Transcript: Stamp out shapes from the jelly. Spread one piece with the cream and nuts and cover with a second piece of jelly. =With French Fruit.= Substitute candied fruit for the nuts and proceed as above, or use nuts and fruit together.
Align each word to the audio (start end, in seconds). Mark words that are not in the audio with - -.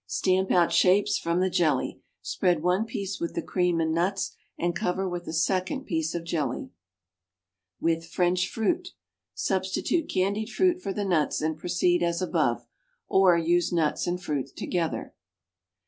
Stamp 0.07 0.49
out 0.49 0.71
shapes 0.73 1.19
from 1.19 1.41
the 1.41 1.49
jelly. 1.51 2.01
Spread 2.23 2.63
one 2.63 2.85
piece 2.85 3.19
with 3.19 3.35
the 3.35 3.41
cream 3.43 3.79
and 3.79 3.93
nuts 3.93 4.35
and 4.57 4.75
cover 4.75 5.07
with 5.07 5.27
a 5.27 5.31
second 5.31 5.83
piece 5.85 6.15
of 6.15 6.23
jelly. 6.23 6.71
=With 7.79 8.07
French 8.07 8.49
Fruit.= 8.49 8.93
Substitute 9.35 10.09
candied 10.09 10.49
fruit 10.49 10.81
for 10.81 10.91
the 10.91 11.05
nuts 11.05 11.39
and 11.39 11.55
proceed 11.55 12.01
as 12.01 12.19
above, 12.19 12.65
or 13.07 13.37
use 13.37 13.71
nuts 13.71 14.07
and 14.07 14.19
fruit 14.19 14.55
together. 14.57 15.13